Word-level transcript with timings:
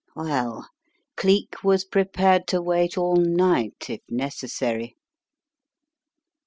Well, 0.15 0.67
Cleek 1.15 1.63
was 1.63 1.85
prepared 1.85 2.47
to 2.47 2.59
wait 2.59 2.97
all 2.97 3.17
night 3.17 3.87
if 3.87 4.01
necessary. 4.09 4.95